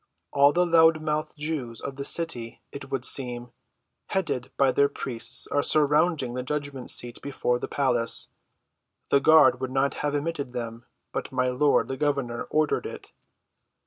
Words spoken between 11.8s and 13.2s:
the governor, ordered it."